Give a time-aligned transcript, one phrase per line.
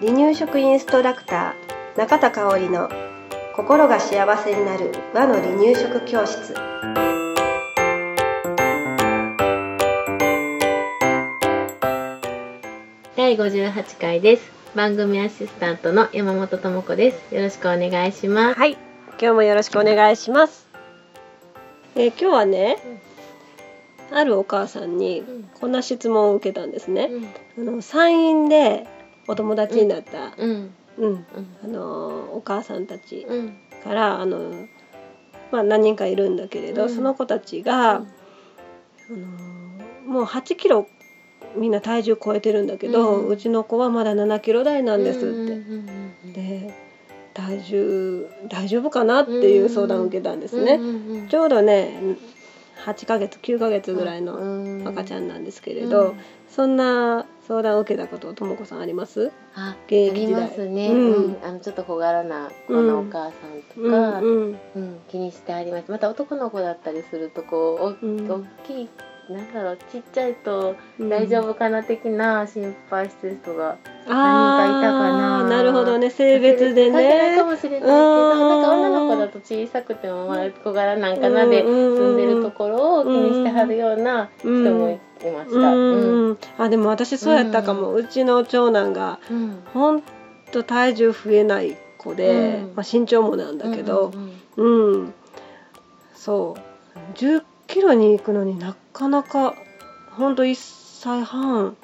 [0.00, 2.88] 離乳食インストラクター中田香織の
[3.54, 6.54] 心が幸せになる和の離乳食教室。
[13.16, 14.50] 第58回です。
[14.74, 17.34] 番組アシスタントの山本智子です。
[17.34, 18.58] よろしくお願いします。
[18.58, 18.78] はい。
[19.20, 20.66] 今日もよろしくお願いします、
[21.94, 22.78] えー今日はね、
[24.12, 25.24] あるお母さんに
[25.60, 27.10] こんな質問を受けたんですね、
[27.58, 28.86] あの山陰で
[29.28, 30.74] お友達になった、うん。
[30.98, 31.06] うん。
[31.06, 31.26] うん。
[31.64, 33.56] あのお母さんたちうん。
[33.84, 34.66] からあの、
[35.52, 36.94] まあ、何人かいるんだけれど、うん。
[36.94, 38.00] その子たちが、あ
[39.10, 39.26] の
[40.06, 40.86] もう8キロ
[41.56, 46.32] みんな体重超えてるんだけど、ううんちの子はまだ7キロ台なんですって。
[46.32, 46.74] で
[47.32, 50.80] 体重大丈夫かなっていう相談を受けたんですね。
[51.28, 52.16] ちょうどね
[52.84, 56.14] 8ヶ月9ヶ月ぐらいの赤ちゃんなんですけれど、うん。
[56.48, 59.30] そんな相談を受けたことともこさんあります？
[59.54, 60.42] あ現役時代。
[60.42, 61.32] ありますね、ううん。
[61.32, 63.90] んあのちょっと小柄な子のお母さんとうん。
[63.90, 64.58] か、うん。
[64.74, 65.90] うん気にしてあります。
[65.90, 68.88] また男の子だったりするとこう大きい
[69.30, 71.08] なんだろうちっちゃいとうん。
[71.08, 75.42] 大丈夫かな的な心配してる人があ何人かいたかな。
[75.44, 76.10] ーなるほどね。
[76.10, 84.98] 性別で関係ないねかもしれないけどなんか女の子だと小さくてもまあ小柄なんかなで住んでるところを気にしてはるような人もい
[85.30, 85.58] ました。
[85.74, 89.62] うんあでも私そうやったかも、うちの長男がうん。
[89.72, 90.02] ほん
[90.50, 92.74] と体重増えない子で、うん。
[92.74, 94.12] まあ、身長もなんだけど。
[94.12, 95.14] うんうんうん、
[96.14, 97.16] そう。
[97.18, 99.54] 10キロに行くのになかなか
[100.10, 100.54] ほんと1
[101.00, 101.76] 歳半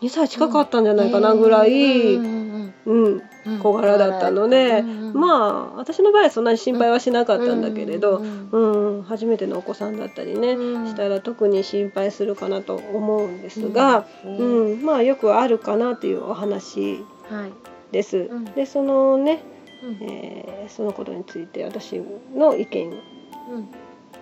[0.00, 3.58] 2歳近かったんじゃないかなぐらい、ううんんうんうん。
[3.60, 10.86] 小柄だったので、うんうんまあ私の場合はそんなに心配はしなかったんだけれど、うんうん初めてのお子さんだったりね、うん。
[10.86, 14.36] したら特に心配するかなと思うんですが、うん。
[14.38, 17.52] うんまあよくあるかなというお話はい
[17.92, 18.18] です。
[18.30, 18.44] うん。
[18.44, 19.42] でそのね、
[19.82, 20.08] うん。
[20.08, 22.00] えーそのことについて私
[22.34, 22.92] の意見、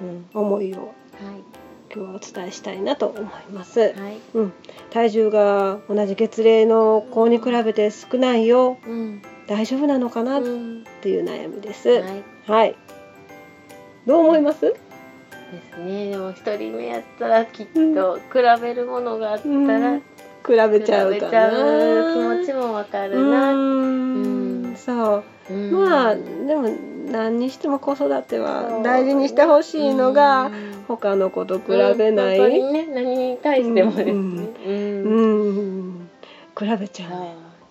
[0.01, 0.09] うん。
[0.09, 0.93] うん、思いをはい。
[1.95, 3.81] 今日はお伝えしたいなと思います。
[3.81, 3.93] はい。
[4.35, 4.53] うん、
[4.91, 8.77] 体重が同じ月齢の子に比べて少ないよ。
[8.87, 9.23] うん。
[9.47, 10.41] 大丈夫なのかな？
[10.41, 10.85] っうん。
[11.01, 11.89] ていう悩みです。
[11.89, 12.25] はい。
[12.47, 12.77] はい。
[14.05, 14.61] どう思います？
[14.63, 14.77] で
[15.73, 16.11] すね。
[16.11, 18.23] でも一人目やったらきっと比
[18.61, 20.01] べるものがあったらうん。
[20.01, 21.51] 比べちゃうかな。
[22.15, 23.53] 気持ちもわかるな。
[23.53, 25.25] ううんん、そう。
[25.51, 25.73] うん。
[25.73, 26.23] まあで
[26.57, 26.69] も
[27.11, 30.85] 何にしても子育ては大事にしてほしいのがうん。
[30.89, 31.65] 他の子と比
[31.99, 32.39] べない。
[32.39, 32.73] うん。
[32.73, 34.13] ね何に対してもですね。
[34.13, 34.59] うん。
[34.65, 35.07] うん。
[35.07, 35.51] う
[36.03, 36.11] ん、
[36.59, 37.09] 比べちゃ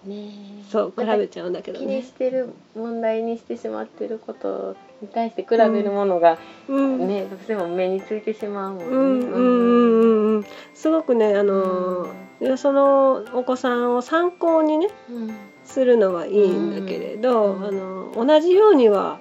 [0.05, 0.09] う。
[0.09, 0.31] ね。
[0.69, 2.01] そう比べちゃうんだけど気にね。
[2.01, 6.37] してる問題にしてしまってることに対して比べるものが
[6.67, 7.07] うん。
[7.07, 8.85] ね、どうしても目についてしまうもんね。
[8.85, 8.93] うん。
[8.93, 9.31] うん。
[9.31, 10.35] うん。
[10.37, 15.33] うんすごくねあのーそのお子さんを参考にねうん。
[15.63, 17.65] するのはいいんだけれど、うん。
[17.65, 19.19] あの同じようには、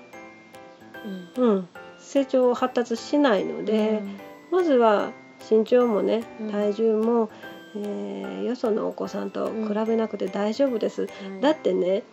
[1.36, 1.68] うんうん、
[1.98, 5.10] 成長発達しないので、うんまずは
[5.50, 6.52] 身長もねうん。
[6.52, 7.28] 体重も、
[7.74, 11.08] えーよそのお子さんと比べなくて大丈夫です。
[11.26, 11.40] うん。
[11.40, 12.04] だってね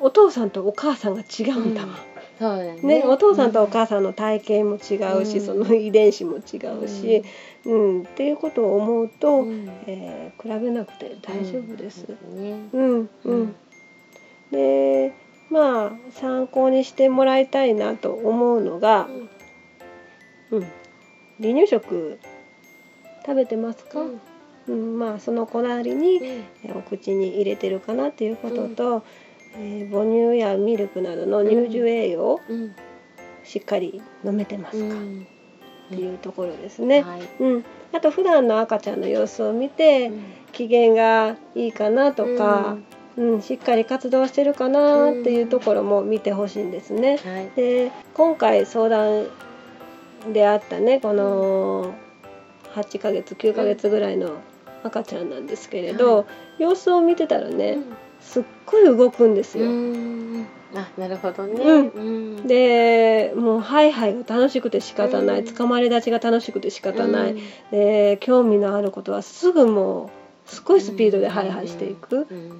[0.00, 1.96] お父さんとお母さんが違うんだもん。
[2.38, 2.80] そうだね。
[2.82, 5.46] ね、お父さんとお母さんの体型も違うし、うん。
[5.46, 7.24] その遺伝子も違うし、
[7.64, 8.02] うん。
[8.02, 9.68] っていうことを思うと、うん。
[9.86, 12.06] えー比べなくて大丈夫です。
[12.08, 12.68] ね。
[12.72, 13.54] うんうん
[16.20, 19.08] 参考にしてもらいたいなと思うのが、
[20.50, 20.62] うん、
[21.40, 22.18] 離乳食
[23.24, 24.00] 食べてますか、
[24.66, 24.98] うん。
[24.98, 26.20] まあその子なりに
[26.64, 29.04] えーお口に入れてるかなっていうことと、
[29.56, 32.74] えー母乳やミルクなどの乳児栄養をうん。
[33.44, 35.26] しっかり飲めてますか、っうん。
[35.90, 37.02] ていうところですね。
[37.02, 37.22] はい。
[37.40, 37.64] うん、
[37.94, 40.10] あと普段の赤ちゃんの様子を見て、
[40.52, 42.76] 機嫌がいいかなとか、
[43.18, 47.18] うんしっかり活動してるかなっていうところも見てほしいんですね。
[47.18, 47.50] はい。
[47.56, 49.26] で今回相談
[50.32, 51.94] であったねこの
[52.74, 54.36] 8ヶ月9ヶ月ぐらいの
[54.84, 56.24] 赤ちゃんなんですけれど、は
[56.58, 57.84] 様子を見てたらね、うん。
[58.20, 59.70] すっごい動くんですうよ。
[59.70, 60.46] ん。
[60.74, 61.64] あなるほどね。
[61.64, 61.88] うん。
[61.88, 62.00] う
[62.42, 62.46] ん。
[62.46, 65.54] でもうハイハイが楽しくて仕方ない、うん。
[65.54, 67.40] 捕まり立ちが楽しくて仕方ない、うん。
[67.72, 70.17] で興味のあることはすぐもう
[70.48, 72.26] すごいスピードでハイハイしていく。
[72.30, 72.52] うん。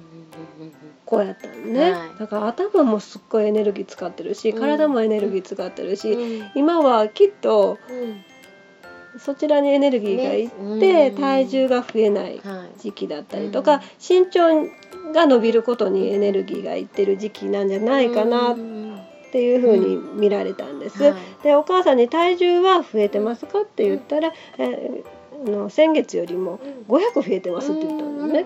[1.11, 2.19] うやったのね、はい。
[2.19, 4.59] だから頭もすっごいエネルギー使ってるしうん。
[4.59, 6.51] 体もエネルギー使ってるし、うん。
[6.55, 9.19] 今はきっとうん。
[9.19, 12.79] そちらにエネルギーがいって、体重が増えないはい。
[12.79, 14.67] 時期だったりとか、身長
[15.13, 18.99] が伸びることにエネルギーがいってる時期なんじゃないかなっうん。
[19.31, 21.01] ていうふうに見られたんです。
[21.03, 21.15] はい。
[21.43, 23.61] でお母さんに体重は増えてますか？
[23.61, 25.03] って言ったら、え
[25.45, 28.45] の先月よりも500増えてますって言ったんだよ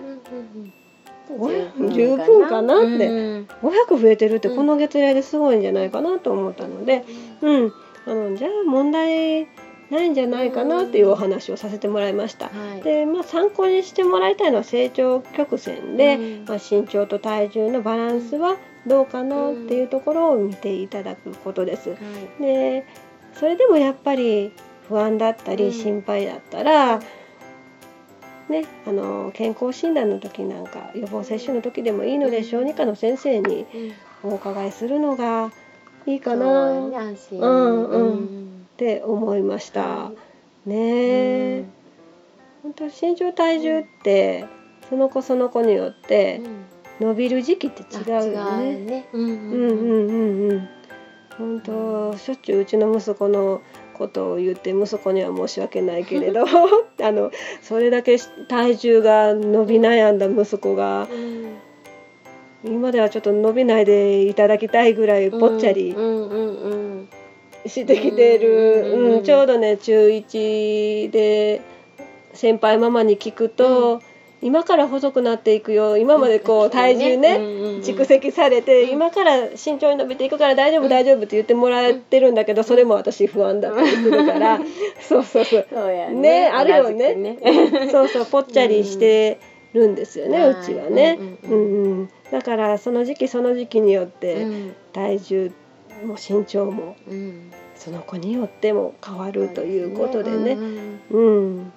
[1.94, 2.76] 十分かな？
[2.76, 3.08] って。
[3.08, 7.04] 500増えてるってこの月齢ですごいんじゃないかなと思ったので、
[7.40, 7.72] うん、
[8.06, 9.48] あのじゃあ問題
[9.90, 12.46] ないんじゃないかなっていうお話をさせてもらいました。
[12.46, 12.82] はい。
[12.82, 16.44] でまあ、参考にしてもらいたいのは成長曲線で、うん。
[16.46, 18.56] まあ、身長と体重のバランスは
[18.86, 21.90] どうかなっていうところを見ていただくことです。
[21.90, 21.96] は
[22.40, 22.42] い。
[22.42, 22.86] で
[23.34, 24.52] それでもやっぱり
[24.88, 25.58] 不安だったうん。
[25.58, 27.00] り心配だったら、
[28.48, 33.66] ね、あの健康診断の時なんか予防接種の時でもいいので小児科の先生に
[34.22, 34.32] うん。
[34.32, 35.52] お伺いするのが
[36.06, 36.70] いいかな。
[36.70, 36.90] う
[37.46, 38.14] んうん。
[38.14, 38.66] ん。
[38.76, 39.82] て思いました。
[39.86, 40.12] は
[40.66, 41.64] ね
[42.62, 44.46] 本当身長体重って
[44.88, 46.64] その子その子によってうん。
[47.00, 49.08] 伸びる時期って違うよね。
[49.12, 50.68] うんうんうんうん。
[51.36, 53.60] 本当しょっちゅううちの息子の
[53.94, 56.44] ことを言って息子には申し訳ないけれど
[57.02, 57.30] あの
[57.62, 58.18] それだけ
[58.48, 61.54] 体重が伸び悩んだ息子がうん
[62.64, 67.08] 今ではちょっと伸びないでいただきたいぐらいぽっちゃりうんうんうん
[67.66, 71.62] してきてる、うんうんちょうどね中1で
[72.34, 74.02] 先輩ママに聞くと、
[74.44, 75.96] 今から細くなっていくよ。
[75.96, 77.38] 今までこう体重ね、
[77.82, 78.90] 蓄積されて、うん。
[78.90, 84.60] 今から慎重に伸びていくから大丈夫大丈夫って言ってもらってるんだけど、それも私不安だったりするから、
[85.00, 85.66] そうそうそう。
[85.72, 86.14] そうやね。
[86.14, 87.14] ねあるよね。
[87.14, 87.38] ね。
[87.90, 89.38] そうそうぽっちゃりして
[89.72, 94.74] るんですよね、ううんちはね、ううんだからその時期その時期によっうてん。
[94.92, 95.52] 体重
[96.04, 97.50] も身長もうん。
[97.76, 100.58] その子によっても変わるということでね。
[101.10, 101.72] うん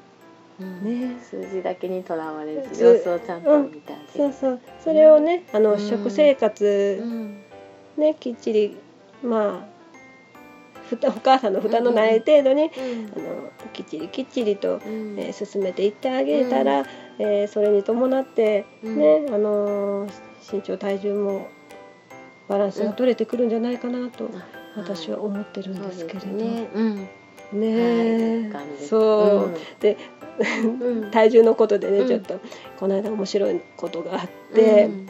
[0.65, 1.17] ね。
[1.21, 4.59] 数字だけにとらわれずず様子をちゃんと見てあげるそうそう。
[4.83, 5.79] それをねあの、うん。
[5.79, 7.43] 食生活うん。
[7.97, 8.77] ねきっちり
[9.23, 9.77] まあ
[10.89, 15.19] ふたお母さんの負担のない程度に、あのきっちりきっちりと、うん。
[15.19, 16.85] えー進めていってあげたら、
[17.19, 18.97] えーそれに伴ってうん。
[18.97, 20.11] ね、あのー
[20.49, 21.47] 身長体重も
[22.47, 24.29] バランスが取れてくるんじゃないかなと
[24.77, 26.27] 私は思ってるんですけれど。
[26.27, 26.69] ね
[27.53, 29.97] ねはいそう、で
[30.39, 31.11] うん。
[31.11, 32.07] 体重のことでね、うん。
[32.07, 32.39] ちょっと
[32.79, 35.07] この間面白いことがあって、うん。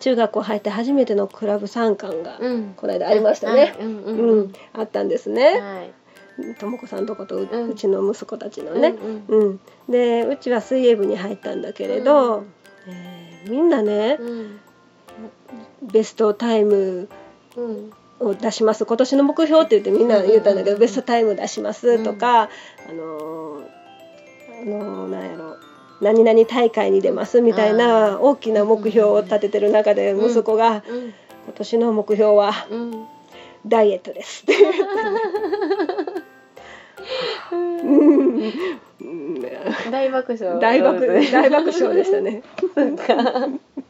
[0.00, 2.74] 中学校入って初めてのクラブ参観が、うん。
[2.76, 3.60] この間ありましたね。
[3.62, 4.30] はいうんううん。
[4.30, 4.52] うん。
[4.72, 5.60] あったんですね。
[5.60, 6.54] はい。
[6.58, 7.74] とも子さんとことう,、うん。
[7.74, 8.94] ちの息子たちのね。
[9.28, 9.40] うん。
[9.40, 9.60] うん。
[9.88, 12.46] でうちは水泳部に入ったんだけれど、うん。
[12.88, 14.60] えーみんなねうん。
[15.82, 17.08] ベストタイム
[17.56, 17.90] うん
[18.20, 18.86] を出します。
[18.86, 22.48] 今年の目標って言ってみんな言ったんだけど、うんベストタイム出しますとか、あ
[22.92, 23.64] のー
[24.62, 25.56] あのーなんやろ。
[26.00, 31.14] 何々大会に出ますみたいな大きな目標を立ててる中でうん息子がうん
[31.46, 33.06] 今年の目標はうん。
[33.66, 34.44] ダイエットです。
[34.44, 34.74] って言っ
[39.40, 40.60] て大爆笑。
[40.60, 41.00] 大爆
[41.32, 42.42] 大爆笑でしたね。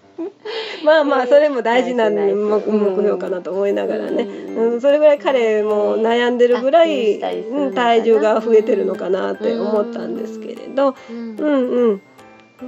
[0.87, 4.73] まあまあそれも大事な目目標かなと思いながらね、うん。
[4.75, 11.37] うん、それぐらい彼も悩んでるぐらい、うん体重が増えてるのかなって思ったんですけれど、うん。
[11.37, 12.03] うんうん、だ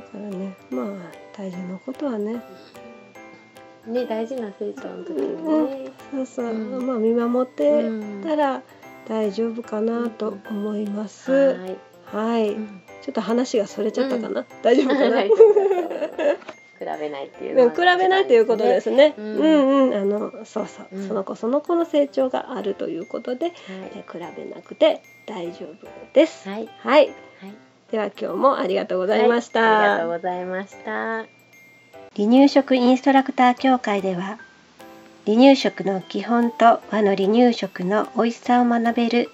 [0.00, 0.86] からねまあ
[1.36, 2.42] 体重のことはね。
[3.86, 5.92] ね大事な成長の時にね。
[6.10, 6.86] そうそう、うん。
[6.86, 8.62] まあ見守ってうんたら
[9.08, 11.56] 大丈夫かなと思います。
[12.12, 12.56] はい。
[13.02, 15.22] ちょっと話がそれちゃったかな、大丈夫かな。
[16.78, 19.14] 比べないっていうのうんは比べないということですね。
[19.16, 19.38] ううん。
[19.38, 21.08] んうん、あのそうそう、うん。
[21.08, 26.49] その子その子の成長があるということで、え比べなくて大丈夫です。
[26.49, 26.68] はい。
[26.78, 27.14] はい、はい。
[27.90, 29.61] では今日もありがとうございました。
[29.61, 29.70] はい。
[29.70, 31.26] ありがとうございました。
[32.16, 34.38] 離乳食インストラクター協会では
[35.26, 39.30] 離乳食の基本と和の離乳食の美味しさを学べる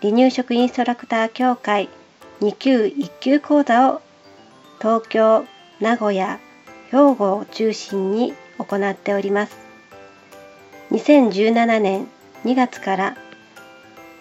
[0.00, 1.88] 離乳食インストラクター協会
[2.40, 4.02] 2級1級講座を
[4.80, 5.44] 東京、
[5.80, 6.40] 名古屋、
[6.90, 9.56] 兵庫を中心に行っております。
[10.90, 12.08] 2017年
[12.44, 13.16] 2月から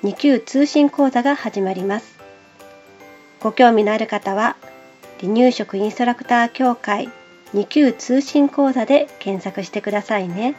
[0.04, 2.20] 2級通信講座が始まります。
[3.42, 4.56] ご興味のある方は
[5.20, 7.10] 離乳食インストラクター協会
[7.54, 10.56] 2級通信講座で検索してくださいね。